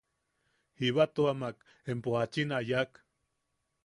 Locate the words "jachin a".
2.19-2.59